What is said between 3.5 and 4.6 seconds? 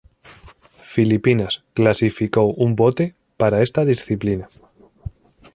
esta disciplina.